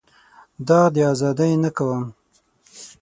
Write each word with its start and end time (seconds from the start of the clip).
داغ 0.67 0.87
د 0.93 0.97
ازادۍ 1.11 1.53
نه 1.63 1.69
کوم. 1.77 2.03